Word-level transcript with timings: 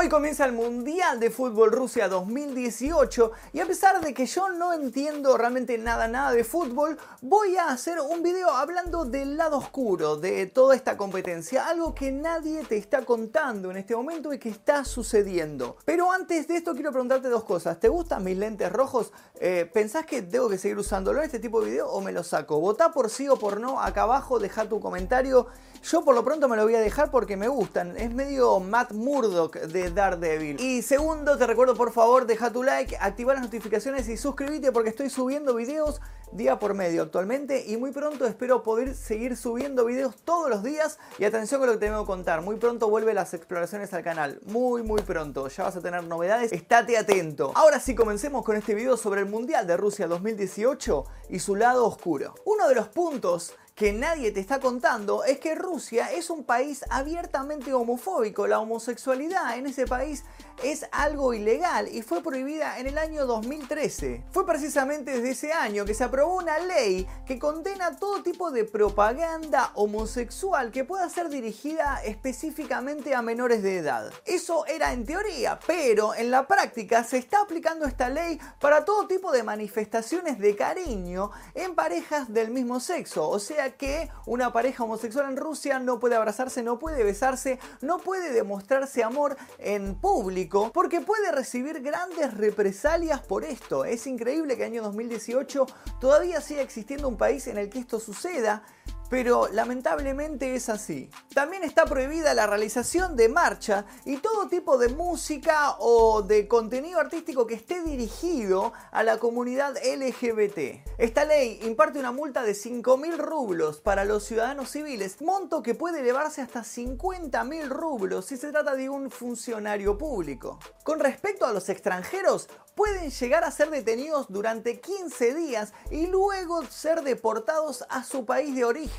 Hoy 0.00 0.08
comienza 0.08 0.44
el 0.44 0.52
Mundial 0.52 1.18
de 1.18 1.28
Fútbol 1.28 1.72
Rusia 1.72 2.06
2018 2.06 3.32
y 3.52 3.58
a 3.58 3.66
pesar 3.66 4.00
de 4.00 4.14
que 4.14 4.26
yo 4.26 4.48
no 4.48 4.72
entiendo 4.72 5.36
realmente 5.36 5.76
nada, 5.76 6.06
nada 6.06 6.30
de 6.30 6.44
fútbol, 6.44 6.96
voy 7.20 7.56
a 7.56 7.70
hacer 7.70 7.98
un 7.98 8.22
video 8.22 8.48
hablando 8.48 9.04
del 9.04 9.36
lado 9.36 9.56
oscuro 9.56 10.16
de 10.16 10.46
toda 10.46 10.76
esta 10.76 10.96
competencia, 10.96 11.66
algo 11.66 11.96
que 11.96 12.12
nadie 12.12 12.62
te 12.62 12.76
está 12.76 13.04
contando 13.04 13.72
en 13.72 13.76
este 13.78 13.96
momento 13.96 14.32
y 14.32 14.38
que 14.38 14.50
está 14.50 14.84
sucediendo. 14.84 15.78
Pero 15.84 16.12
antes 16.12 16.46
de 16.46 16.58
esto 16.58 16.74
quiero 16.74 16.92
preguntarte 16.92 17.28
dos 17.28 17.42
cosas. 17.42 17.80
¿Te 17.80 17.88
gustan 17.88 18.22
mis 18.22 18.38
lentes 18.38 18.70
rojos? 18.70 19.12
Eh, 19.40 19.68
¿Pensás 19.74 20.06
que 20.06 20.22
tengo 20.22 20.48
que 20.48 20.58
seguir 20.58 20.78
usándolo 20.78 21.18
en 21.18 21.24
este 21.24 21.40
tipo 21.40 21.60
de 21.60 21.72
video 21.72 21.90
o 21.90 22.00
me 22.00 22.12
lo 22.12 22.22
saco? 22.22 22.60
Votá 22.60 22.92
por 22.92 23.10
sí 23.10 23.28
o 23.28 23.36
por 23.36 23.58
no 23.58 23.80
acá 23.80 24.02
abajo, 24.02 24.38
deja 24.38 24.68
tu 24.68 24.78
comentario. 24.78 25.48
Yo 25.82 26.04
por 26.04 26.14
lo 26.14 26.24
pronto 26.24 26.48
me 26.48 26.56
lo 26.56 26.64
voy 26.64 26.74
a 26.74 26.80
dejar 26.80 27.10
porque 27.10 27.36
me 27.36 27.48
gustan. 27.48 27.96
Es 27.96 28.12
medio 28.12 28.60
Matt 28.60 28.92
Murdock 28.92 29.56
de 29.56 29.87
Daredevil. 29.94 30.60
Y 30.60 30.82
segundo, 30.82 31.36
te 31.36 31.46
recuerdo 31.46 31.74
por 31.74 31.92
favor, 31.92 32.26
deja 32.26 32.52
tu 32.52 32.62
like, 32.62 32.96
activa 33.00 33.34
las 33.34 33.42
notificaciones 33.42 34.08
y 34.08 34.16
suscríbete 34.16 34.72
porque 34.72 34.90
estoy 34.90 35.10
subiendo 35.10 35.54
videos 35.54 36.00
día 36.32 36.58
por 36.58 36.74
medio 36.74 37.02
actualmente 37.02 37.64
y 37.66 37.76
muy 37.76 37.90
pronto 37.90 38.26
espero 38.26 38.62
poder 38.62 38.94
seguir 38.94 39.36
subiendo 39.36 39.84
videos 39.84 40.16
todos 40.16 40.50
los 40.50 40.62
días 40.62 40.98
y 41.18 41.24
atención 41.24 41.60
con 41.60 41.68
lo 41.68 41.74
que 41.74 41.78
te 41.78 41.86
tengo 41.86 42.02
que 42.02 42.06
contar, 42.06 42.42
muy 42.42 42.56
pronto 42.56 42.90
vuelve 42.90 43.14
las 43.14 43.32
exploraciones 43.34 43.92
al 43.94 44.02
canal, 44.02 44.40
muy 44.44 44.82
muy 44.82 45.00
pronto, 45.02 45.48
ya 45.48 45.64
vas 45.64 45.76
a 45.76 45.80
tener 45.80 46.04
novedades, 46.04 46.52
estate 46.52 46.98
atento. 46.98 47.52
Ahora 47.54 47.80
sí 47.80 47.94
comencemos 47.94 48.44
con 48.44 48.56
este 48.56 48.74
video 48.74 48.96
sobre 48.96 49.20
el 49.22 49.26
Mundial 49.26 49.66
de 49.66 49.76
Rusia 49.76 50.06
2018 50.06 51.04
y 51.30 51.38
su 51.38 51.56
lado 51.56 51.86
oscuro. 51.86 52.34
Uno 52.44 52.68
de 52.68 52.74
los 52.74 52.88
puntos 52.88 53.54
que 53.78 53.92
nadie 53.92 54.32
te 54.32 54.40
está 54.40 54.58
contando 54.58 55.22
es 55.22 55.38
que 55.38 55.54
Rusia 55.54 56.10
es 56.12 56.30
un 56.30 56.42
país 56.42 56.84
abiertamente 56.90 57.72
homofóbico. 57.72 58.48
La 58.48 58.58
homosexualidad 58.58 59.56
en 59.56 59.68
ese 59.68 59.86
país 59.86 60.24
es 60.62 60.86
algo 60.90 61.34
ilegal 61.34 61.88
y 61.92 62.02
fue 62.02 62.22
prohibida 62.22 62.78
en 62.78 62.86
el 62.86 62.98
año 62.98 63.26
2013. 63.26 64.24
Fue 64.30 64.44
precisamente 64.44 65.12
desde 65.12 65.30
ese 65.30 65.52
año 65.52 65.84
que 65.84 65.94
se 65.94 66.04
aprobó 66.04 66.36
una 66.36 66.58
ley 66.58 67.06
que 67.26 67.38
condena 67.38 67.96
todo 67.96 68.22
tipo 68.22 68.50
de 68.50 68.64
propaganda 68.64 69.70
homosexual 69.74 70.72
que 70.72 70.84
pueda 70.84 71.08
ser 71.08 71.28
dirigida 71.28 72.00
específicamente 72.04 73.14
a 73.14 73.22
menores 73.22 73.62
de 73.62 73.78
edad. 73.78 74.12
Eso 74.24 74.66
era 74.66 74.92
en 74.92 75.06
teoría, 75.06 75.60
pero 75.66 76.14
en 76.14 76.30
la 76.30 76.46
práctica 76.46 77.04
se 77.04 77.18
está 77.18 77.42
aplicando 77.42 77.86
esta 77.86 78.08
ley 78.08 78.40
para 78.60 78.84
todo 78.84 79.06
tipo 79.06 79.30
de 79.30 79.42
manifestaciones 79.42 80.38
de 80.38 80.56
cariño 80.56 81.30
en 81.54 81.74
parejas 81.74 82.32
del 82.32 82.50
mismo 82.50 82.80
sexo. 82.80 83.28
O 83.28 83.38
sea 83.38 83.76
que 83.76 84.10
una 84.26 84.52
pareja 84.52 84.84
homosexual 84.84 85.30
en 85.30 85.36
Rusia 85.36 85.78
no 85.78 86.00
puede 86.00 86.16
abrazarse, 86.16 86.62
no 86.62 86.78
puede 86.78 87.04
besarse, 87.04 87.58
no 87.80 87.98
puede 87.98 88.32
demostrarse 88.32 89.04
amor 89.04 89.36
en 89.58 89.94
público 89.94 90.47
porque 90.48 91.00
puede 91.00 91.30
recibir 91.32 91.80
grandes 91.80 92.34
represalias 92.34 93.20
por 93.20 93.44
esto. 93.44 93.84
Es 93.84 94.06
increíble 94.06 94.56
que 94.56 94.64
en 94.64 94.72
el 94.72 94.78
año 94.78 94.82
2018 94.84 95.66
todavía 96.00 96.40
siga 96.40 96.62
existiendo 96.62 97.08
un 97.08 97.16
país 97.16 97.46
en 97.46 97.58
el 97.58 97.68
que 97.68 97.78
esto 97.78 98.00
suceda 98.00 98.62
pero 99.08 99.48
lamentablemente 99.48 100.54
es 100.54 100.68
así. 100.68 101.10
También 101.34 101.64
está 101.64 101.84
prohibida 101.84 102.34
la 102.34 102.46
realización 102.46 103.16
de 103.16 103.28
marcha 103.28 103.86
y 104.04 104.18
todo 104.18 104.48
tipo 104.48 104.78
de 104.78 104.88
música 104.88 105.76
o 105.78 106.22
de 106.22 106.48
contenido 106.48 107.00
artístico 107.00 107.46
que 107.46 107.54
esté 107.54 107.82
dirigido 107.82 108.72
a 108.90 109.02
la 109.02 109.18
comunidad 109.18 109.76
LGBT. 109.76 110.98
Esta 110.98 111.24
ley 111.24 111.60
imparte 111.64 111.98
una 111.98 112.12
multa 112.12 112.42
de 112.42 112.52
5.000 112.52 113.16
rublos 113.16 113.80
para 113.80 114.04
los 114.04 114.24
ciudadanos 114.24 114.70
civiles, 114.70 115.20
monto 115.20 115.62
que 115.62 115.74
puede 115.74 116.00
elevarse 116.00 116.42
hasta 116.42 116.60
50.000 116.60 117.68
rublos 117.68 118.26
si 118.26 118.36
se 118.36 118.50
trata 118.50 118.74
de 118.74 118.88
un 118.88 119.10
funcionario 119.10 119.96
público. 119.96 120.58
Con 120.84 121.00
respecto 121.00 121.46
a 121.46 121.52
los 121.52 121.68
extranjeros, 121.68 122.48
pueden 122.74 123.10
llegar 123.10 123.42
a 123.44 123.50
ser 123.50 123.70
detenidos 123.70 124.26
durante 124.28 124.80
15 124.80 125.34
días 125.34 125.72
y 125.90 126.06
luego 126.06 126.64
ser 126.66 127.02
deportados 127.02 127.84
a 127.88 128.04
su 128.04 128.24
país 128.24 128.54
de 128.54 128.64
origen. 128.64 128.97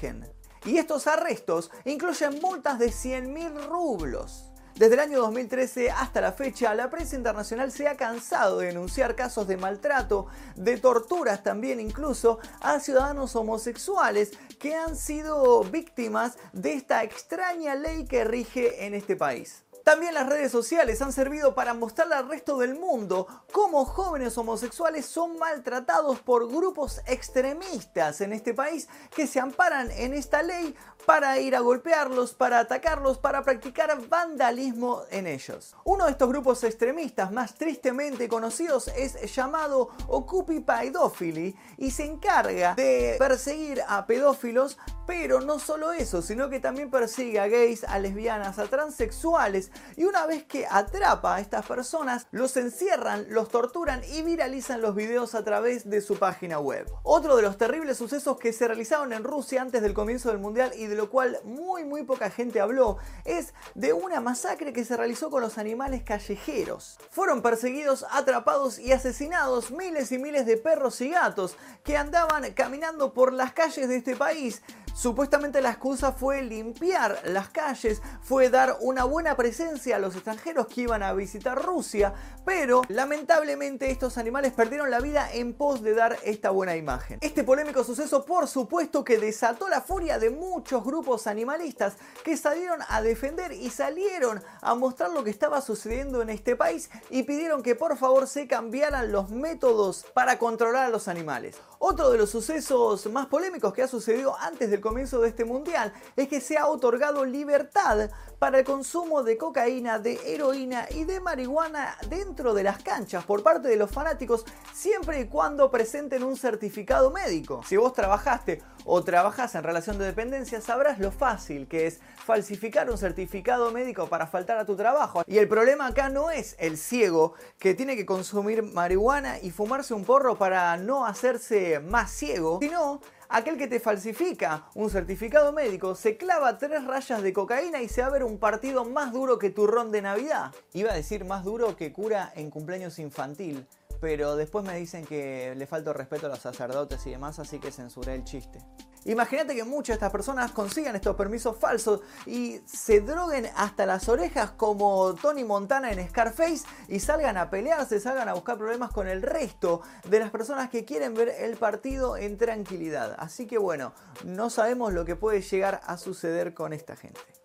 Y 0.65 0.77
estos 0.77 1.07
arrestos 1.07 1.71
incluyen 1.85 2.39
multas 2.41 2.79
de 2.79 2.87
100.000 2.87 3.67
rublos. 3.67 4.45
Desde 4.75 4.93
el 4.93 5.01
año 5.01 5.19
2013 5.19 5.91
hasta 5.91 6.21
la 6.21 6.31
fecha, 6.31 6.73
la 6.73 6.89
prensa 6.89 7.17
internacional 7.17 7.69
se 7.69 7.89
ha 7.89 7.97
cansado 7.97 8.59
de 8.59 8.67
denunciar 8.67 9.13
casos 9.13 9.45
de 9.45 9.57
maltrato, 9.57 10.27
de 10.55 10.77
torturas 10.77 11.43
también 11.43 11.81
incluso, 11.81 12.39
a 12.61 12.79
ciudadanos 12.79 13.35
homosexuales 13.35 14.31
que 14.57 14.75
han 14.75 14.95
sido 14.95 15.63
víctimas 15.65 16.37
de 16.53 16.73
esta 16.73 17.03
extraña 17.03 17.75
ley 17.75 18.05
que 18.05 18.23
rige 18.23 18.85
en 18.85 18.93
este 18.93 19.17
país. 19.17 19.66
También 19.89 20.13
las 20.13 20.29
redes 20.29 20.51
sociales 20.51 21.01
han 21.01 21.11
servido 21.11 21.55
para 21.55 21.73
mostrarle 21.73 22.13
al 22.13 22.29
resto 22.29 22.59
del 22.59 22.75
mundo 22.75 23.25
cómo 23.51 23.85
jóvenes 23.85 24.38
homosexuales 24.38 25.07
son 25.07 25.39
maltratados 25.39 26.19
por 26.19 26.47
grupos 26.47 27.01
extremistas 27.07 28.22
en 28.22 28.31
este 28.33 28.53
país 28.53 28.88
que 29.09 29.25
se 29.25 29.39
amparan 29.39 29.89
en 29.89 30.13
esta 30.13 30.44
ley 30.44 30.75
para 31.07 31.39
ir 31.39 31.55
a 31.55 31.61
golpearlos, 31.61 32.35
para 32.35 32.59
atacarlos, 32.59 33.17
para 33.17 33.41
practicar 33.41 33.99
vandalismo 34.07 35.01
en 35.09 35.25
ellos. 35.25 35.75
Uno 35.85 36.05
de 36.05 36.11
estos 36.11 36.29
grupos 36.29 36.63
extremistas 36.63 37.31
más 37.31 37.55
tristemente 37.55 38.29
conocidos 38.29 38.89
es 38.89 39.35
llamado 39.35 39.89
Occupy 40.07 40.59
Pedophilia 40.59 41.55
y 41.79 41.89
se 41.89 42.05
encarga 42.05 42.75
de 42.75 43.16
perseguir 43.17 43.81
a 43.88 44.05
pedófilos, 44.05 44.78
pero 45.09 45.42
no 45.42 45.58
solo 45.58 45.92
eso, 45.92 46.22
sino 46.22 46.52
que 46.52 46.59
también 46.59 46.92
persigue 46.92 47.40
a 47.40 47.47
gays, 47.47 47.84
a 47.84 47.97
lesbianas, 47.97 48.59
a 48.59 48.68
transexuales 48.68 49.72
y 49.97 50.03
una 50.03 50.28
vez 50.28 50.44
que 50.44 50.68
atrapa 50.70 51.38
a 51.38 51.40
estas 51.40 51.66
personas, 51.66 52.28
los 52.30 52.56
encierran, 52.58 53.25
los 53.30 53.50
torturan 53.50 54.03
y 54.14 54.22
viralizan 54.22 54.81
los 54.81 54.94
videos 54.94 55.34
a 55.34 55.44
través 55.44 55.90
de 55.90 56.02
su 56.02 56.20
página 56.20 56.59
web. 56.59 56.88
Otro 57.02 57.36
de 57.38 57.42
los 57.42 57.58
terribles 57.58 57.97
sucesos 57.97 58.38
que 58.38 58.53
se 58.53 58.68
realizaron 58.68 59.12
en 59.12 59.24
Rusia 59.24 59.64
antes 59.64 59.81
del 59.81 59.96
comienzo 59.96 60.30
del 60.30 60.38
mundial 60.38 60.74
y 60.75 60.86
de 60.86 60.96
lo 60.96 61.09
cual 61.09 61.40
muy 61.44 61.86
muy 61.86 62.03
poca 62.03 62.30
gente 62.30 62.62
habló, 62.62 63.00
es 63.26 63.56
de 63.74 63.94
una 63.94 64.22
masacre 64.22 64.74
que 64.74 64.86
se 64.86 64.96
realizó 64.96 65.31
con 65.31 65.41
los 65.41 65.58
animales 65.58 66.03
callejeros. 66.03 67.00
Fueron 67.09 67.41
perseguidos, 67.41 68.06
atrapados 68.12 68.78
y 68.78 68.91
asesinados 68.91 69.72
miles 69.72 70.12
y 70.12 70.20
miles 70.20 70.46
de 70.46 70.58
perros 70.58 71.02
y 71.02 71.09
gatos 71.09 71.56
que 71.84 71.97
andaban 71.97 72.53
caminando 72.53 73.12
por 73.12 73.34
las 73.34 73.53
calles 73.53 73.90
de 73.90 73.96
este 73.96 74.16
país 74.16 74.62
Supuestamente 74.99 75.61
la 75.61 75.69
excusa 75.69 76.11
fue 76.11 76.41
limpiar 76.41 77.21
las 77.23 77.47
calles, 77.47 78.01
fue 78.21 78.49
dar 78.49 78.75
una 78.81 79.05
buena 79.05 79.37
presencia 79.37 79.95
a 79.95 79.99
los 79.99 80.13
extranjeros 80.13 80.67
que 80.67 80.81
iban 80.81 81.03
a 81.03 81.13
visitar 81.13 81.63
Rusia, 81.63 82.13
pero 82.43 82.81
lamentablemente 82.89 83.91
estos 83.91 84.17
animales 84.17 84.51
perdieron 84.51 84.91
la 84.91 84.99
vida 84.99 85.31
en 85.31 85.53
pos 85.53 85.81
de 85.83 85.93
dar 85.93 86.17
esta 86.25 86.49
buena 86.49 86.75
imagen. 86.75 87.19
Este 87.21 87.45
polémico 87.45 87.85
suceso 87.85 88.25
por 88.25 88.49
supuesto 88.49 89.05
que 89.05 89.17
desató 89.17 89.69
la 89.69 89.79
furia 89.79 90.19
de 90.19 90.31
muchos 90.31 90.83
grupos 90.83 91.27
animalistas 91.27 91.95
que 92.25 92.35
salieron 92.35 92.81
a 92.89 93.01
defender 93.01 93.53
y 93.53 93.69
salieron 93.69 94.43
a 94.59 94.75
mostrar 94.75 95.11
lo 95.11 95.23
que 95.23 95.29
estaba 95.29 95.61
sucediendo 95.61 96.21
en 96.21 96.29
este 96.29 96.57
país 96.57 96.89
y 97.09 97.23
pidieron 97.23 97.63
que 97.63 97.73
por 97.73 97.95
favor 97.95 98.27
se 98.27 98.47
cambiaran 98.47 99.13
los 99.13 99.29
métodos 99.29 100.05
para 100.13 100.37
controlar 100.37 100.87
a 100.87 100.89
los 100.89 101.07
animales. 101.07 101.55
Otro 101.81 102.09
de 102.09 102.17
los 102.17 102.29
sucesos 102.29 103.09
más 103.09 103.28
polémicos 103.28 103.73
que 103.73 103.81
ha 103.81 103.88
sucedido 103.88 104.35
antes 104.38 104.69
del 104.69 104.81
comienzo 104.81 105.22
de 105.22 105.29
este 105.29 105.45
mundial 105.45 105.94
es 106.17 106.28
que 106.28 106.41
se 106.41 106.57
ha 106.57 106.67
otorgado 106.67 107.23
libertad 107.23 108.09
para 108.38 108.59
el 108.59 108.66
consumo 108.66 109.23
de 109.23 109.38
cocaína, 109.38 109.97
de 109.97 110.19
heroína 110.25 110.88
y 110.90 111.06
de 111.06 111.22
marihuana 111.22 111.97
dentro 112.09 112.53
de 112.53 112.63
las 112.63 112.84
canchas 112.84 113.23
por 113.23 113.44
parte 113.44 113.69
de 113.69 113.78
los 113.78 113.91
fanáticos 113.91 114.44
siempre 114.73 115.22
y 115.22 115.28
cuando 115.28 115.72
presenten 115.72 116.23
un 116.23 116.35
certificado 116.35 117.12
médico. 117.12 117.62
Si 117.66 117.78
vos 117.78 117.94
trabajaste 117.94 118.61
o 118.84 119.01
trabajas 119.03 119.56
en 119.56 119.63
relación 119.63 119.97
de 119.97 120.06
dependencia 120.06 120.59
sabrás 120.59 121.00
lo 121.00 121.11
fácil 121.11 121.69
que 121.69 121.88
es 121.88 122.01
falsificar 122.25 122.90
un 122.91 122.97
certificado 122.97 123.72
médico 123.72 124.07
para 124.07 124.28
faltar 124.28 124.57
a 124.57 124.66
tu 124.66 124.75
trabajo. 124.75 125.23
Y 125.25 125.38
el 125.38 125.47
problema 125.47 125.88
acá 125.88 126.09
no 126.09 126.29
es 126.29 126.56
el 126.59 126.78
ciego 126.78 127.34
que 127.58 127.73
tiene 127.73 127.96
que 127.96 128.05
consumir 128.05 128.64
marihuana 128.64 129.40
y 129.40 129.52
fumarse 129.52 129.93
un 129.93 130.03
porro 130.03 130.37
para 130.37 130.76
no 130.78 131.05
hacerse 131.05 131.68
más 131.79 132.09
ciego, 132.09 132.57
sino 132.61 133.01
aquel 133.29 133.57
que 133.57 133.67
te 133.67 133.79
falsifica 133.79 134.66
un 134.73 134.89
certificado 134.89 135.53
médico, 135.53 135.93
se 135.93 136.17
clava 136.17 136.57
tres 136.57 136.83
rayas 136.85 137.21
de 137.21 137.31
cocaína 137.31 137.81
y 137.81 137.87
se 137.87 138.01
va 138.01 138.07
a 138.07 138.11
ver 138.11 138.23
un 138.23 138.39
partido 138.39 138.85
más 138.85 139.13
duro 139.13 139.37
que 139.37 139.51
turrón 139.51 139.91
de 139.91 140.01
Navidad. 140.01 140.51
Iba 140.73 140.91
a 140.91 140.95
decir 140.95 141.25
más 141.25 141.43
duro 141.43 141.75
que 141.75 141.93
cura 141.93 142.33
en 142.35 142.49
cumpleaños 142.49 142.97
infantil, 142.97 143.67
pero 143.99 144.35
después 144.35 144.66
me 144.66 144.78
dicen 144.78 145.05
que 145.05 145.53
le 145.55 145.67
falta 145.67 145.93
respeto 145.93 146.28
a 146.28 146.29
los 146.29 146.40
sacerdotes 146.40 147.05
y 147.07 147.11
demás, 147.11 147.40
así 147.40 147.59
que 147.59 147.72
censuré 147.72 148.16
el 148.16 148.23
chiste. 148.23 148.59
Imagínate 149.05 149.55
que 149.55 149.63
muchas 149.63 149.87
de 149.87 149.93
estas 149.93 150.11
personas 150.11 150.51
consigan 150.51 150.96
estos 150.96 151.16
permisos 151.16 151.57
falsos 151.57 152.01
y 152.25 152.61
se 152.66 152.99
droguen 152.99 153.47
hasta 153.55 153.85
las 153.85 154.09
orejas 154.09 154.51
como 154.51 155.16
Tony 155.16 155.46
Montana 155.46 155.91
en 155.91 156.07
Scarface 156.09 156.66
y 156.90 156.99
salgan 156.99 157.37
a 157.37 157.49
pelearse, 157.49 157.99
salgan 158.01 158.28
a 158.28 158.34
buscar 158.34 158.57
problemas 158.57 158.91
con 158.91 159.07
el 159.07 159.22
resto 159.22 159.81
de 160.03 160.19
las 160.19 160.31
personas 160.31 160.69
que 160.69 160.84
quieren 160.84 161.13
ver 161.13 161.29
el 161.29 161.55
partido 161.55 162.17
en 162.17 162.37
tranquilidad. 162.37 163.16
Así 163.19 163.47
que 163.47 163.57
bueno, 163.57 163.93
no 164.25 164.49
sabemos 164.49 164.91
lo 164.91 165.05
que 165.05 165.16
puede 165.16 165.41
llegar 165.41 165.79
a 165.85 165.97
suceder 165.97 166.53
con 166.53 166.73
esta 166.73 166.97
gente. 166.97 167.39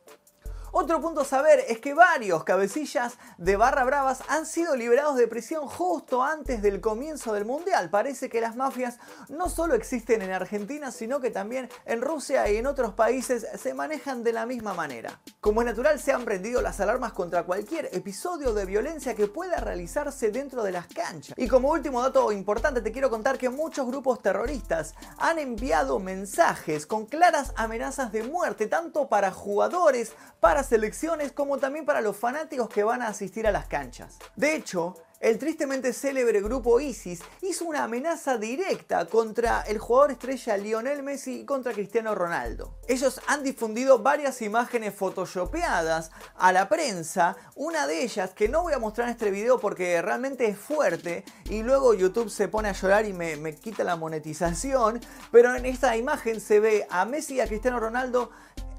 Otro 0.76 1.00
punto 1.00 1.20
a 1.20 1.24
saber 1.24 1.64
es 1.68 1.78
que 1.78 1.94
varios 1.94 2.42
cabecillas 2.42 3.14
de 3.38 3.54
barra 3.54 3.84
bravas 3.84 4.22
han 4.26 4.44
sido 4.44 4.74
liberados 4.74 5.14
de 5.14 5.28
prisión 5.28 5.68
justo 5.68 6.24
antes 6.24 6.62
del 6.62 6.80
comienzo 6.80 7.32
del 7.32 7.44
mundial. 7.44 7.90
Parece 7.90 8.28
que 8.28 8.40
las 8.40 8.56
mafias 8.56 8.98
no 9.28 9.48
solo 9.48 9.76
existen 9.76 10.20
en 10.20 10.32
Argentina, 10.32 10.90
sino 10.90 11.20
que 11.20 11.30
también 11.30 11.68
en 11.84 12.02
Rusia 12.02 12.50
y 12.50 12.56
en 12.56 12.66
otros 12.66 12.92
países 12.94 13.46
se 13.56 13.72
manejan 13.72 14.24
de 14.24 14.32
la 14.32 14.46
misma 14.46 14.74
manera. 14.74 15.20
Como 15.40 15.62
es 15.62 15.66
natural, 15.66 16.00
se 16.00 16.10
han 16.10 16.24
prendido 16.24 16.60
las 16.60 16.80
alarmas 16.80 17.12
contra 17.12 17.44
cualquier 17.44 17.88
episodio 17.92 18.52
de 18.52 18.64
violencia 18.64 19.14
que 19.14 19.28
pueda 19.28 19.58
realizarse 19.58 20.32
dentro 20.32 20.64
de 20.64 20.72
las 20.72 20.88
canchas. 20.88 21.36
Y 21.38 21.46
como 21.46 21.70
último 21.70 22.02
dato 22.02 22.32
importante, 22.32 22.80
te 22.80 22.90
quiero 22.90 23.10
contar 23.10 23.38
que 23.38 23.48
muchos 23.48 23.86
grupos 23.86 24.20
terroristas 24.22 24.96
han 25.18 25.38
enviado 25.38 26.00
mensajes 26.00 26.84
con 26.84 27.06
claras 27.06 27.52
amenazas 27.54 28.10
de 28.10 28.24
muerte, 28.24 28.66
tanto 28.66 29.08
para 29.08 29.30
jugadores, 29.30 30.14
para 30.40 30.63
selecciones 30.66 31.32
como 31.32 31.58
también 31.58 31.84
para 31.84 32.00
los 32.00 32.16
fanáticos 32.16 32.68
que 32.68 32.84
van 32.84 33.02
a 33.02 33.08
asistir 33.08 33.46
a 33.46 33.52
las 33.52 33.66
canchas. 33.66 34.18
De 34.36 34.54
hecho, 34.54 34.96
el 35.24 35.38
tristemente 35.38 35.94
célebre 35.94 36.42
grupo 36.42 36.80
ISIS 36.80 37.22
hizo 37.40 37.64
una 37.64 37.84
amenaza 37.84 38.36
directa 38.36 39.06
contra 39.06 39.62
el 39.62 39.78
jugador 39.78 40.10
estrella 40.10 40.58
Lionel 40.58 41.02
Messi 41.02 41.40
y 41.40 41.44
contra 41.46 41.72
Cristiano 41.72 42.14
Ronaldo. 42.14 42.74
Ellos 42.88 43.22
han 43.26 43.42
difundido 43.42 44.00
varias 44.00 44.42
imágenes 44.42 44.94
photoshopeadas 44.94 46.10
a 46.36 46.52
la 46.52 46.68
prensa, 46.68 47.36
una 47.54 47.86
de 47.86 48.02
ellas 48.02 48.32
que 48.34 48.50
no 48.50 48.64
voy 48.64 48.74
a 48.74 48.78
mostrar 48.78 49.08
en 49.08 49.12
este 49.12 49.30
video 49.30 49.58
porque 49.58 50.02
realmente 50.02 50.46
es 50.46 50.58
fuerte 50.58 51.24
y 51.48 51.62
luego 51.62 51.94
YouTube 51.94 52.28
se 52.28 52.48
pone 52.48 52.68
a 52.68 52.72
llorar 52.72 53.06
y 53.06 53.14
me, 53.14 53.36
me 53.36 53.56
quita 53.56 53.82
la 53.82 53.96
monetización, 53.96 55.00
pero 55.32 55.54
en 55.54 55.64
esta 55.64 55.96
imagen 55.96 56.38
se 56.38 56.60
ve 56.60 56.86
a 56.90 57.06
Messi 57.06 57.36
y 57.36 57.40
a 57.40 57.46
Cristiano 57.46 57.80
Ronaldo 57.80 58.30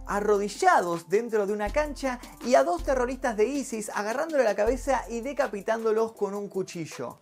arrodillados 0.08 1.10
dentro 1.10 1.46
de 1.46 1.54
una 1.54 1.70
cancha 1.72 2.20
y 2.46 2.56
a 2.56 2.64
dos 2.64 2.84
terroristas 2.84 3.38
de 3.38 3.46
ISIS 3.46 3.90
agarrándole 3.94 4.44
la 4.44 4.56
cabeza 4.56 5.04
y 5.10 5.22
decapitándolos 5.22 6.14
con 6.14 6.34
un 6.34 6.50
cuchillo. 6.50 7.20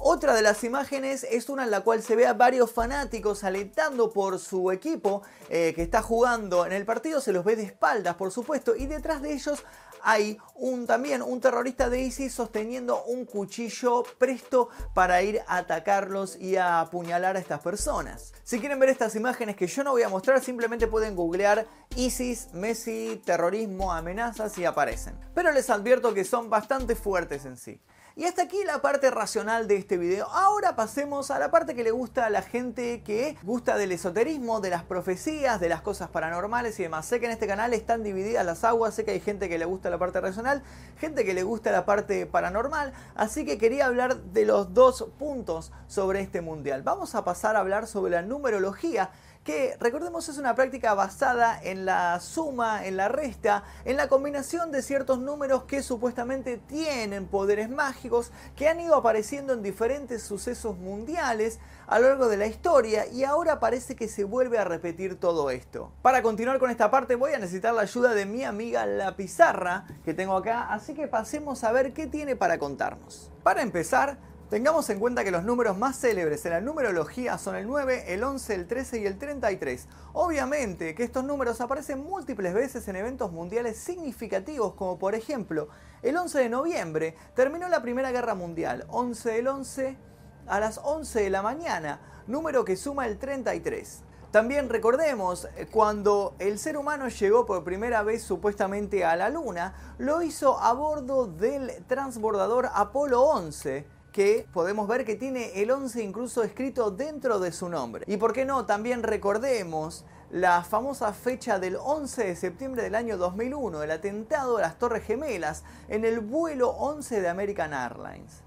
Otra 0.00 0.32
de 0.32 0.42
las 0.42 0.62
imágenes 0.62 1.26
es 1.28 1.48
una 1.48 1.64
en 1.64 1.72
la 1.72 1.80
cual 1.80 2.04
se 2.04 2.14
ve 2.14 2.24
a 2.24 2.32
varios 2.32 2.70
fanáticos 2.70 3.42
alentando 3.42 4.12
por 4.12 4.38
su 4.38 4.70
equipo 4.70 5.22
eh, 5.48 5.72
que 5.74 5.82
está 5.82 6.02
jugando 6.02 6.64
en 6.66 6.72
el 6.72 6.84
partido, 6.84 7.20
se 7.20 7.32
los 7.32 7.44
ve 7.44 7.56
de 7.56 7.64
espaldas 7.64 8.14
por 8.14 8.30
supuesto, 8.30 8.76
y 8.76 8.86
detrás 8.86 9.22
de 9.22 9.32
ellos 9.32 9.64
hay 10.02 10.38
un, 10.54 10.86
también 10.86 11.22
un 11.22 11.40
terrorista 11.40 11.88
de 11.88 12.02
ISIS 12.02 12.32
sosteniendo 12.32 13.04
un 13.04 13.24
cuchillo 13.24 14.02
presto 14.18 14.68
para 14.94 15.22
ir 15.22 15.40
a 15.46 15.58
atacarlos 15.58 16.36
y 16.36 16.56
a 16.56 16.80
apuñalar 16.80 17.36
a 17.36 17.40
estas 17.40 17.60
personas. 17.60 18.32
Si 18.44 18.60
quieren 18.60 18.78
ver 18.78 18.88
estas 18.88 19.14
imágenes 19.14 19.56
que 19.56 19.66
yo 19.66 19.84
no 19.84 19.92
voy 19.92 20.02
a 20.02 20.08
mostrar, 20.08 20.42
simplemente 20.42 20.86
pueden 20.86 21.16
googlear 21.16 21.66
ISIS, 21.96 22.48
Messi, 22.52 23.20
terrorismo, 23.24 23.92
amenazas 23.92 24.56
y 24.58 24.64
aparecen. 24.64 25.18
Pero 25.34 25.52
les 25.52 25.70
advierto 25.70 26.14
que 26.14 26.24
son 26.24 26.50
bastante 26.50 26.94
fuertes 26.94 27.44
en 27.44 27.56
sí. 27.56 27.80
Y 28.18 28.24
hasta 28.24 28.42
aquí 28.42 28.64
la 28.64 28.82
parte 28.82 29.12
racional 29.12 29.68
de 29.68 29.76
este 29.76 29.96
video. 29.96 30.26
Ahora 30.30 30.74
pasemos 30.74 31.30
a 31.30 31.38
la 31.38 31.52
parte 31.52 31.76
que 31.76 31.84
le 31.84 31.92
gusta 31.92 32.26
a 32.26 32.30
la 32.30 32.42
gente 32.42 33.04
que 33.04 33.36
gusta 33.44 33.76
del 33.76 33.92
esoterismo, 33.92 34.60
de 34.60 34.70
las 34.70 34.82
profecías, 34.82 35.60
de 35.60 35.68
las 35.68 35.82
cosas 35.82 36.08
paranormales 36.08 36.80
y 36.80 36.82
demás. 36.82 37.06
Sé 37.06 37.20
que 37.20 37.26
en 37.26 37.32
este 37.32 37.46
canal 37.46 37.74
están 37.74 38.02
divididas 38.02 38.44
las 38.44 38.64
aguas, 38.64 38.96
sé 38.96 39.04
que 39.04 39.12
hay 39.12 39.20
gente 39.20 39.48
que 39.48 39.56
le 39.56 39.66
gusta 39.66 39.88
la 39.88 39.98
parte 39.98 40.20
racional, 40.20 40.64
gente 40.98 41.24
que 41.24 41.32
le 41.32 41.44
gusta 41.44 41.70
la 41.70 41.84
parte 41.84 42.26
paranormal, 42.26 42.92
así 43.14 43.44
que 43.44 43.56
quería 43.56 43.86
hablar 43.86 44.16
de 44.16 44.44
los 44.44 44.74
dos 44.74 45.06
puntos 45.16 45.70
sobre 45.86 46.20
este 46.20 46.40
mundial. 46.40 46.82
Vamos 46.82 47.14
a 47.14 47.22
pasar 47.22 47.54
a 47.54 47.60
hablar 47.60 47.86
sobre 47.86 48.10
la 48.10 48.22
numerología 48.22 49.12
que 49.48 49.78
recordemos 49.80 50.28
es 50.28 50.36
una 50.36 50.54
práctica 50.54 50.92
basada 50.92 51.58
en 51.62 51.86
la 51.86 52.20
suma, 52.20 52.84
en 52.84 52.98
la 52.98 53.08
resta, 53.08 53.64
en 53.86 53.96
la 53.96 54.06
combinación 54.06 54.70
de 54.70 54.82
ciertos 54.82 55.20
números 55.20 55.64
que 55.64 55.82
supuestamente 55.82 56.58
tienen 56.58 57.26
poderes 57.26 57.70
mágicos 57.70 58.30
que 58.54 58.68
han 58.68 58.78
ido 58.78 58.94
apareciendo 58.94 59.54
en 59.54 59.62
diferentes 59.62 60.22
sucesos 60.22 60.76
mundiales 60.76 61.60
a 61.86 61.98
lo 61.98 62.10
largo 62.10 62.28
de 62.28 62.36
la 62.36 62.46
historia 62.46 63.06
y 63.06 63.24
ahora 63.24 63.58
parece 63.58 63.96
que 63.96 64.06
se 64.06 64.24
vuelve 64.24 64.58
a 64.58 64.64
repetir 64.64 65.18
todo 65.18 65.48
esto. 65.48 65.92
Para 66.02 66.20
continuar 66.20 66.58
con 66.58 66.68
esta 66.68 66.90
parte 66.90 67.14
voy 67.14 67.32
a 67.32 67.38
necesitar 67.38 67.72
la 67.72 67.80
ayuda 67.80 68.12
de 68.12 68.26
mi 68.26 68.44
amiga 68.44 68.84
La 68.84 69.16
Pizarra 69.16 69.86
que 70.04 70.12
tengo 70.12 70.36
acá, 70.36 70.70
así 70.70 70.92
que 70.92 71.08
pasemos 71.08 71.64
a 71.64 71.72
ver 71.72 71.94
qué 71.94 72.06
tiene 72.06 72.36
para 72.36 72.58
contarnos. 72.58 73.32
Para 73.42 73.62
empezar, 73.62 74.18
Tengamos 74.50 74.88
en 74.88 74.98
cuenta 74.98 75.24
que 75.24 75.30
los 75.30 75.44
números 75.44 75.76
más 75.76 76.00
célebres 76.00 76.42
en 76.46 76.52
la 76.52 76.62
numerología 76.62 77.36
son 77.36 77.54
el 77.54 77.66
9, 77.66 78.14
el 78.14 78.24
11, 78.24 78.54
el 78.54 78.66
13 78.66 79.00
y 79.00 79.06
el 79.06 79.18
33. 79.18 79.86
Obviamente 80.14 80.94
que 80.94 81.04
estos 81.04 81.22
números 81.22 81.60
aparecen 81.60 82.02
múltiples 82.02 82.54
veces 82.54 82.88
en 82.88 82.96
eventos 82.96 83.30
mundiales 83.30 83.76
significativos 83.76 84.72
como 84.72 84.98
por 84.98 85.14
ejemplo 85.14 85.68
el 86.00 86.16
11 86.16 86.38
de 86.38 86.48
noviembre 86.48 87.14
terminó 87.34 87.68
la 87.68 87.82
Primera 87.82 88.10
Guerra 88.10 88.34
Mundial, 88.34 88.86
11 88.88 89.32
del 89.32 89.48
11 89.48 89.98
a 90.46 90.60
las 90.60 90.80
11 90.82 91.20
de 91.20 91.28
la 91.28 91.42
mañana, 91.42 92.00
número 92.26 92.64
que 92.64 92.76
suma 92.76 93.06
el 93.06 93.18
33. 93.18 94.00
También 94.30 94.70
recordemos, 94.70 95.46
eh, 95.56 95.66
cuando 95.70 96.34
el 96.38 96.58
ser 96.58 96.78
humano 96.78 97.08
llegó 97.08 97.44
por 97.44 97.64
primera 97.64 98.02
vez 98.02 98.22
supuestamente 98.22 99.04
a 99.04 99.14
la 99.14 99.28
Luna, 99.28 99.94
lo 99.98 100.22
hizo 100.22 100.58
a 100.58 100.72
bordo 100.72 101.26
del 101.26 101.84
transbordador 101.86 102.70
Apolo 102.72 103.24
11 103.24 103.97
que 104.18 104.48
podemos 104.52 104.88
ver 104.88 105.04
que 105.04 105.14
tiene 105.14 105.62
el 105.62 105.70
11 105.70 106.02
incluso 106.02 106.42
escrito 106.42 106.90
dentro 106.90 107.38
de 107.38 107.52
su 107.52 107.68
nombre. 107.68 108.02
Y 108.08 108.16
por 108.16 108.32
qué 108.32 108.44
no, 108.44 108.66
también 108.66 109.04
recordemos 109.04 110.04
la 110.32 110.64
famosa 110.64 111.12
fecha 111.12 111.60
del 111.60 111.76
11 111.76 112.24
de 112.24 112.34
septiembre 112.34 112.82
del 112.82 112.96
año 112.96 113.16
2001, 113.16 113.80
el 113.80 113.90
atentado 113.92 114.56
a 114.56 114.62
las 114.62 114.76
Torres 114.76 115.04
Gemelas 115.04 115.62
en 115.86 116.04
el 116.04 116.18
vuelo 116.18 116.70
11 116.70 117.20
de 117.20 117.28
American 117.28 117.72
Airlines. 117.72 118.42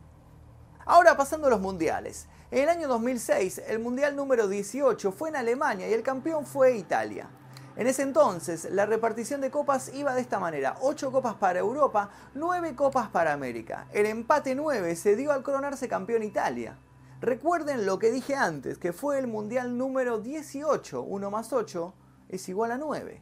Ahora 0.86 1.16
pasando 1.16 1.48
a 1.48 1.52
los 1.52 1.62
mundiales. 1.62 2.28
En 2.52 2.64
el 2.64 2.68
año 2.68 2.90
2006, 2.90 3.62
el 3.70 3.80
mundial 3.80 4.18
número 4.18 4.50
18 4.50 5.14
fue 5.14 5.30
en 5.30 5.38
Alemania 5.38 5.88
y 5.88 5.94
el 5.94 6.04
campeón 6.04 6.46
fue 6.46 6.76
Italia. 6.76 7.30
En 7.78 7.88
ese 7.88 8.04
entonces, 8.04 8.70
la 8.72 8.86
repartición 8.86 9.40
de 9.40 9.50
copas 9.50 9.92
iba 9.94 10.14
de 10.14 10.22
esta 10.22 10.40
manera: 10.40 10.76
8 10.82 11.12
copas 11.12 11.36
para 11.36 11.60
Europa, 11.60 12.10
9 12.34 12.76
copas 12.76 13.10
para 13.10 13.32
América. 13.32 13.88
El 13.94 14.06
empate 14.06 14.56
9 14.56 14.96
se 14.96 15.16
dio 15.16 15.32
al 15.32 15.42
coronarse 15.42 15.88
campeón 15.88 16.24
Italia. 16.24 16.78
Recuerden 17.22 17.86
lo 17.86 18.00
que 18.00 18.12
dije 18.12 18.36
antes, 18.36 18.78
que 18.78 18.94
fue 18.94 19.20
el 19.20 19.28
mundial 19.28 19.78
número 19.78 20.20
18, 20.20 21.02
1 21.02 21.32
más 21.32 21.54
8 21.54 21.94
es 22.30 22.50
igual 22.50 22.72
a 22.72 22.78
9. 22.78 23.22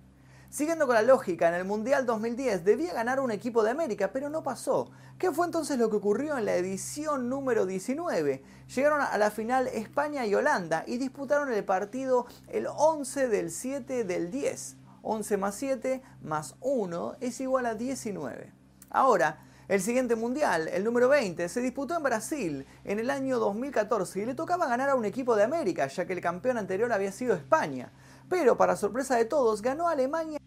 Siguiendo 0.50 0.88
con 0.88 0.96
la 0.96 1.04
lógica, 1.04 1.48
en 1.48 1.54
el 1.54 1.64
Mundial 1.64 2.08
2010 2.08 2.66
debía 2.66 2.92
ganar 2.92 3.20
un 3.20 3.30
equipo 3.30 3.62
de 3.62 3.70
América, 3.70 4.10
pero 4.12 4.32
no 4.32 4.42
pasó. 4.42 4.90
¿Qué 5.20 5.32
fue 5.32 5.46
entonces 5.46 5.78
lo 5.78 5.92
que 5.92 5.98
ocurrió 5.98 6.40
en 6.40 6.46
la 6.46 6.56
edición 6.56 7.30
número 7.30 7.68
19? 7.68 8.42
Llegaron 8.76 9.00
a 9.00 9.16
la 9.20 9.30
final 9.30 9.68
España 9.68 10.26
y 10.26 10.34
Holanda 10.34 10.84
y 10.88 10.98
disputaron 10.98 11.54
el 11.54 11.64
partido 11.64 12.26
el 12.48 12.66
11 12.66 13.28
del 13.28 13.52
7 13.52 14.04
del 14.06 14.32
10. 14.32 14.78
11 15.04 15.38
más 15.38 15.54
7 15.54 16.02
más 16.24 16.56
1 16.62 17.18
es 17.22 17.40
igual 17.42 17.68
a 17.68 17.76
19. 17.76 18.52
Ahora, 18.90 19.46
el 19.68 19.84
siguiente 19.84 20.16
mundial, 20.16 20.68
el 20.70 20.84
número 20.84 21.10
20, 21.10 21.48
se 21.48 21.62
disputó 21.62 21.96
en 21.96 22.02
Brasil 22.02 22.66
en 22.86 22.98
el 22.98 23.12
año 23.12 23.38
2014 23.38 24.22
y 24.22 24.26
le 24.26 24.34
tocaba 24.34 24.66
ganar 24.66 24.90
a 24.90 24.96
un 24.96 25.06
equipo 25.06 25.36
de 25.36 25.44
América, 25.44 25.86
ya 25.86 26.08
que 26.08 26.14
el 26.14 26.22
campeón 26.22 26.58
anterior 26.58 26.92
había 26.92 27.12
sido 27.12 27.36
España. 27.36 27.92
Pero 28.28 28.58
para 28.58 28.76
sorpresa 28.76 29.16
de 29.16 29.26
todos, 29.26 29.62
ganó 29.62 29.88
Alemania 29.88 30.39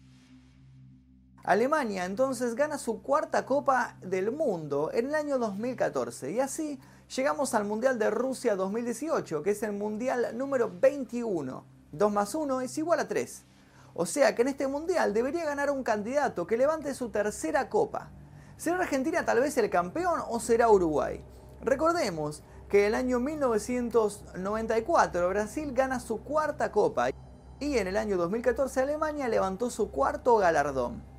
Alemania 1.43 2.05
entonces 2.05 2.55
gana 2.55 2.77
su 2.77 3.01
cuarta 3.01 3.45
Copa 3.45 3.97
del 4.01 4.31
Mundo 4.31 4.91
en 4.93 5.07
el 5.07 5.15
año 5.15 5.37
2014 5.37 6.31
y 6.31 6.39
así 6.39 6.79
llegamos 7.13 7.53
al 7.53 7.65
Mundial 7.65 7.99
de 7.99 8.09
Rusia 8.09 8.55
2018, 8.55 9.43
que 9.43 9.51
es 9.51 9.61
el 9.61 9.73
Mundial 9.73 10.37
número 10.37 10.71
21. 10.79 11.65
2 11.91 12.11
más 12.13 12.33
1 12.33 12.61
es 12.61 12.77
igual 12.77 13.01
a 13.01 13.09
3. 13.09 13.43
O 13.93 14.05
sea 14.05 14.35
que 14.35 14.43
en 14.43 14.47
este 14.47 14.67
Mundial 14.67 15.13
debería 15.13 15.43
ganar 15.43 15.69
un 15.69 15.83
candidato 15.83 16.47
que 16.47 16.55
levante 16.55 16.93
su 16.93 17.09
tercera 17.09 17.69
Copa. 17.69 18.09
¿Será 18.55 18.77
Argentina 18.77 19.25
tal 19.25 19.41
vez 19.41 19.57
el 19.57 19.69
campeón 19.69 20.21
o 20.29 20.39
será 20.39 20.69
Uruguay? 20.69 21.21
Recordemos 21.59 22.41
que 22.69 22.87
el 22.87 22.95
año 22.95 23.19
1994 23.19 25.27
Brasil 25.27 25.73
gana 25.73 25.99
su 25.99 26.23
cuarta 26.23 26.71
Copa 26.71 27.09
y 27.59 27.77
en 27.77 27.87
el 27.87 27.97
año 27.97 28.15
2014 28.15 28.79
Alemania 28.79 29.27
levantó 29.27 29.69
su 29.69 29.91
cuarto 29.91 30.37
galardón. 30.37 31.11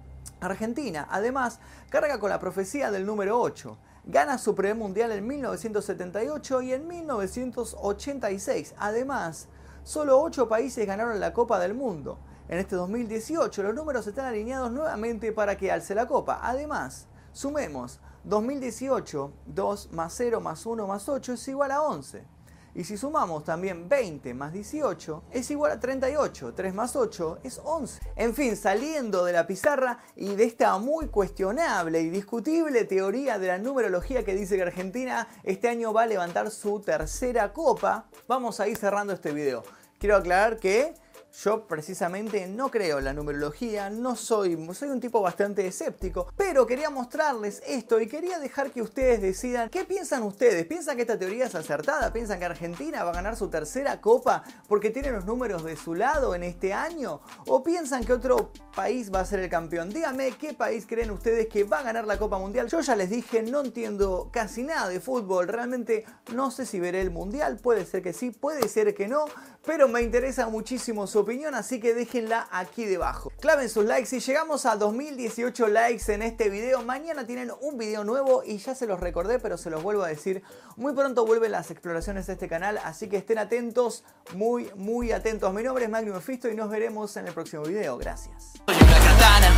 Argentina, 0.47 1.07
además, 1.11 1.61
carga 1.91 2.19
con 2.19 2.31
la 2.31 2.41
profecía 2.41 2.91
del 2.91 3.07
número 3.07 3.41
8. 3.41 3.77
Gana 4.05 4.39
su 4.39 4.55
primer 4.55 4.77
mundial 4.77 5.13
en 5.13 5.27
1978 5.27 6.63
y 6.63 6.73
en 6.73 6.87
1986. 6.87 8.75
Además, 8.79 9.49
solo 9.83 10.21
8 10.21 10.49
países 10.49 10.87
ganaron 10.87 11.21
la 11.21 11.33
Copa 11.33 11.59
del 11.59 11.75
Mundo. 11.75 12.19
En 12.49 12.59
este 12.59 12.77
2018 12.77 13.63
los 13.63 13.75
números 13.75 14.07
están 14.07 14.27
alineados 14.27 14.71
nuevamente 14.71 15.33
para 15.33 15.57
que 15.57 15.73
alce 15.73 15.95
la 15.95 16.07
Copa. 16.07 16.41
Además, 16.43 17.07
sumemos 17.33 18.01
2018, 18.25 19.33
2 19.47 19.93
más 19.93 20.15
0 20.17 20.41
más 20.41 20.67
1 20.67 20.87
más 20.87 21.09
8 21.09 21.33
es 21.33 21.49
igual 21.49 21.71
a 21.71 21.83
11. 21.83 22.34
Y 22.75 22.85
si 22.85 22.97
sumamos 22.97 23.45
también 23.45 23.89
20 23.89 24.35
más 24.35 24.53
18 24.53 25.25
es 25.31 25.51
igual 25.51 25.73
a 25.73 25.81
38. 25.81 26.55
3 26.55 26.75
más 26.75 26.97
8 26.97 27.39
es 27.45 27.61
11. 27.63 28.01
En 28.17 28.35
fin, 28.35 28.57
saliendo 28.57 29.25
de 29.25 29.33
la 29.33 29.47
pizarra 29.47 30.03
y 30.17 30.35
de 30.35 30.45
esta 30.45 30.77
muy 30.79 31.07
cuestionable 31.07 32.01
y 32.01 32.11
discutible 32.11 32.85
teoría 32.85 33.39
de 33.39 33.47
la 33.47 33.59
numerología 33.59 34.25
que 34.25 34.35
dice 34.35 34.57
que 34.57 34.63
Argentina 34.63 35.29
este 35.45 35.69
año 35.69 35.93
va 35.93 36.03
a 36.03 36.07
levantar 36.07 36.51
su 36.51 36.81
tercera 36.81 37.53
copa, 37.53 38.07
vamos 38.27 38.59
a 38.59 38.67
ir 38.67 38.77
cerrando 38.77 39.13
este 39.13 39.33
video. 39.33 39.63
Quiero 39.99 40.17
aclarar 40.17 40.59
que 40.59 40.95
yo 41.43 41.67
precisamente 41.67 42.47
no 42.47 42.71
creo 42.71 42.99
en 42.99 43.05
la 43.05 43.13
numerología, 43.13 43.91
no 43.91 44.15
soy, 44.15 44.57
soy 44.73 44.89
un 44.89 45.01
tipo 45.01 45.21
bastante 45.21 45.67
escéptico, 45.67 46.29
pero 46.37 46.67
quería 46.67 46.91
mostrarles 46.91 47.63
esto 47.67 48.01
y 48.01 48.07
quería 48.07 48.39
dejar 48.39 48.71
que 48.71 48.83
ustedes 48.83 49.21
decidan 49.21 49.69
qué 49.69 49.85
piensan 49.85 50.23
ustedes. 50.23 50.67
¿Piensan 50.67 50.97
que 50.97 51.03
esta 51.03 51.19
teoría 51.19 51.47
es 51.47 51.55
acertada? 51.55 52.13
¿Piensan 52.13 52.39
que 52.39 52.45
Argentina 52.45 53.03
va 53.05 53.11
a 53.11 53.15
ganar 53.15 53.37
su 53.37 53.49
tercera 53.49 54.01
copa 54.01 54.45
porque 54.69 54.91
tiene 54.91 55.11
los 55.11 55.25
números 55.25 55.65
de 55.65 55.77
su 55.77 55.95
lado 55.95 56.35
en 56.35 56.45
este 56.45 56.73
año? 56.73 57.21
¿O 57.47 57.63
piensan 57.63 58.05
que 58.05 58.13
otro 58.13 58.53
país 58.75 59.13
va 59.13 59.21
a 59.21 59.27
ser 59.27 59.41
el 59.41 59.51
campeón? 59.51 59.91
Díganme 59.91 60.33
qué 60.33 60.55
país 60.55 60.87
creen 60.87 61.11
ustedes 61.11 61.49
que 61.49 61.65
va 61.65 61.81
a 61.81 61.83
ganar 61.83 62.07
la 62.07 62.19
Copa 62.19 62.39
Mundial. 62.39 62.69
Yo 62.69 62.81
ya 62.81 62.95
les 62.95 63.11
dije, 63.11 63.43
no 63.43 63.61
entiendo 63.61 64.29
casi 64.33 64.63
nada 64.63 64.89
de 64.89 65.01
fútbol, 65.01 65.49
realmente 65.49 66.05
no 66.33 66.51
sé 66.51 66.65
si 66.65 66.79
veré 66.79 67.01
el 67.01 67.11
Mundial, 67.11 67.59
puede 67.59 67.85
ser 67.87 68.03
que 68.03 68.13
sí, 68.13 68.31
puede 68.31 68.69
ser 68.69 68.95
que 68.95 69.09
no, 69.09 69.25
pero 69.65 69.89
me 69.89 70.03
interesa 70.03 70.49
muchísimo 70.49 71.07
su 71.07 71.24
opinión, 71.25 71.55
así 71.55 71.81
que 71.81 71.95
déjenla 71.95 72.47
aquí 72.51 72.85
debajo. 72.85 73.33
Claven 73.41 73.69
sus 73.69 73.85
likes, 73.85 74.07
si 74.07 74.21
llegamos 74.21 74.67
a 74.67 74.77
2018 74.77 75.69
likes 75.69 76.13
en 76.13 76.23
este 76.23 76.49
video, 76.51 76.83
mañana 76.83 77.27
tienen 77.27 77.51
un 77.61 77.77
video 77.77 78.05
nuevo 78.05 78.43
y 78.45 78.59
ya 78.59 78.75
se 78.75 78.87
los 78.87 79.01
recordé, 79.01 79.39
pero 79.39 79.59
se 79.59 79.71
los 79.71 79.83
vuelvo 79.83 80.03
a 80.05 80.09
decir, 80.09 80.43
muy 80.77 80.93
pronto 80.93 81.27
vuelven 81.27 81.53
las 81.53 81.71
exploraciones 81.71 82.27
de 82.27 82.35
este 82.35 82.49
canal, 82.49 82.79
así 82.85 83.09
que 83.09 83.17
estén 83.17 83.39
atentos, 83.39 84.05
muy, 84.35 84.71
muy 84.77 85.13
atentos. 85.13 85.53
Mi 85.53 85.63
nombre 85.63 85.85
es 85.85 85.91
Magnum 85.91 86.21
Fisto 86.21 86.49
y 86.49 86.55
nos 86.55 86.71
veremos 86.71 87.17
en 87.17 87.27
el 87.27 87.35
próximo 87.35 87.63
video. 87.65 87.97
Gracias. 87.99 88.53
Soy 88.67 88.77
una 88.77 88.99
katana, 88.99 89.51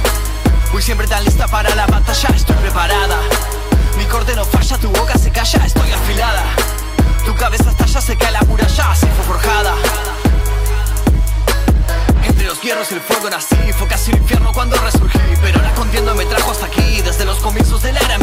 muy 0.73 0.83
siempre 0.83 1.07
tan 1.07 1.25
lista 1.25 1.47
para 1.49 1.75
la 1.75 1.87
batalla, 1.87 2.29
estoy 2.35 2.57
preparada. 2.57 3.21
Mi 3.99 4.05
corte 4.07 4.35
no 4.37 4.45
falla, 4.45 4.79
tu 4.79 4.89
boca 4.91 5.19
se 5.19 5.31
calla, 5.31 5.67
estoy 5.67 5.91
afilada. 5.91 6.45
Tu 7.25 7.35
cabeza 7.35 7.71
estalla, 7.71 8.01
se 8.01 8.17
cae 8.17 8.31
la 8.31 8.43
muralla, 8.43 8.93
así 8.93 9.07
fue 9.07 9.25
forjada 9.25 9.75
los 12.47 12.61
hierros 12.63 12.91
y 12.93 12.95
el 12.95 13.01
fuego 13.01 13.29
nací. 13.29 13.57
Fue 13.77 13.89
casi 13.89 14.13
el 14.13 14.19
infierno 14.19 14.53
cuando 14.53 14.77
resurgí 14.79 15.19
Pero 15.43 15.61
la 15.61 15.75
contienda 15.75 16.15
me 16.15 16.25
trajo 16.25 16.51
hasta 16.51 16.67
aquí 16.67 17.03
Desde 17.03 17.25
los 17.25 17.39
comienzos 17.39 17.83
de 17.83 17.93
la 17.93 18.01
era 18.01 18.19